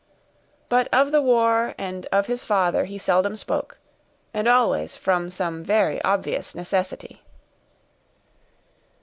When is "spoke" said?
3.35-3.77